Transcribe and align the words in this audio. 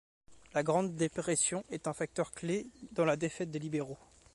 La 0.55 0.63
Grande 0.63 0.95
Dépression 0.95 1.63
est 1.69 1.85
un 1.87 1.93
facteur 1.93 2.31
clé 2.31 2.65
dans 2.93 3.05
la 3.05 3.17
défaite 3.17 3.51
des 3.51 3.59
libéraux. 3.59 3.99